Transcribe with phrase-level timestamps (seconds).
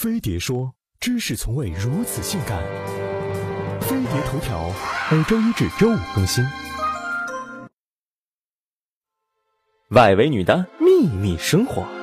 [0.00, 2.62] 飞碟说：“知识从未如此性感。”
[3.82, 4.70] 飞碟头条
[5.10, 6.44] 每周一至周五更新。
[9.88, 11.97] 外围女的秘密生活。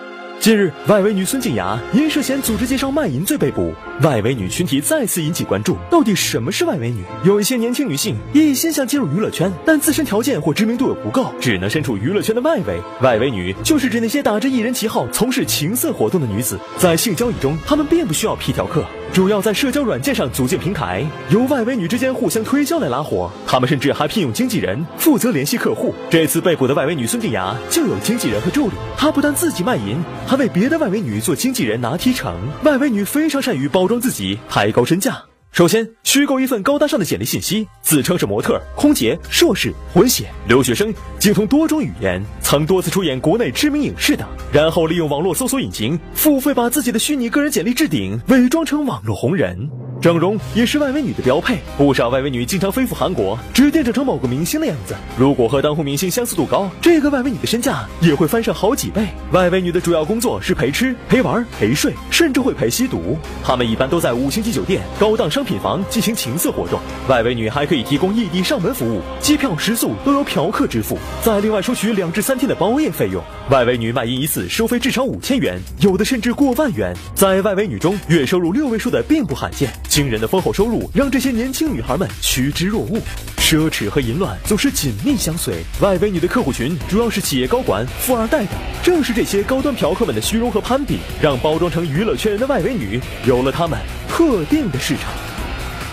[0.46, 3.74] 近日，外围女孙静雅因涉嫌组织介绍卖淫罪被捕，
[4.04, 5.76] 外围女群体再次引起关注。
[5.90, 7.04] 到底什么是外围女？
[7.24, 12.80] 有一些年轻女性一心想进入娱乐圈，但自身条件或知名度又不够，只能身处娱乐圈的外围。
[13.02, 18.86] 外围女就是指那些打着艺人旗号从事情色活动的女子，在性交易中，她们并不需要皮条客。
[19.16, 23.32] 主要在社交软件上组建平台，由外围女之间互相推销来拉活。
[23.48, 25.96] 他们甚至还聘用经纪人负责联系客户。
[26.10, 28.74] 这次被捕的外围女孙静雅就有经纪人和助理。
[28.98, 32.36] 她不但自己卖淫，还为别的外围女做经纪人拿提成。
[32.64, 35.24] 外围女非常善于包装自己，抬高身价。
[35.56, 44.28] 首先，虚构一份高大上的简历信息，自称是模特、空姐、硕士、混血、留学生，精通多种语言，曾多次出演国内知名影视等。
[44.52, 49.58] 然后利用网络搜索引擎付费把自己的虚拟个人简历置顶，伪装成网络红人。
[50.06, 54.94] 整容也是外围女的标配，不少外围女经常飞赴韩国，只垫整成某个明星的样子。
[55.18, 59.08] 如果和当红明星相似度高，这个外围女的身价也会翻上好几倍。
[59.32, 63.18] 外围女的主要工作是陪吃、陪玩、陪睡，甚至会陪吸毒。
[63.44, 66.80] 她们一般都在五星级酒店、高档商品房进行情色活动。
[67.08, 73.24] 外围女还可以提供异地上门服务，机票、食宿都由嫖客支付，再另外收取两至三天的包夜费用。
[73.50, 76.96] 外围女卖淫一次收费至少五千元，有的甚至过万元。
[77.16, 79.68] 在外围女中，月收入六位数的并不罕见。
[79.96, 83.00] 惊人的丰厚收入让这些年轻女孩们趋之若鹜，
[83.38, 85.64] 奢侈和淫乱总是紧密相随。
[85.80, 88.50] 外围女的客户群主要是企业高管、富二代等，
[88.84, 93.80] 正是这些高端嫖客们的虚荣和攀比，让包装成娱乐圈人的外围女有了他们
[94.10, 95.14] 特定的市场。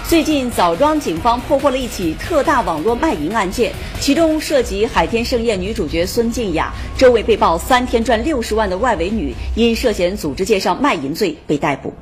[0.09, 11.95] 最近，枣庄警方破获了一起特大网络卖淫案件，其中涉及《海天盛宴》女主角孙静雅，周围被曝三天赚六十万的外围女，因涉嫌组织介绍卖淫罪被逮捕。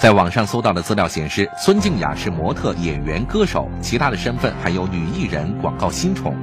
[0.00, 6.36] 在网上搜到的资料显示，孙静雅是模特、演员、歌手，其他的身份还有女艺人、广告新宠。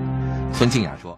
[0.51, 1.17] 孙静雅说。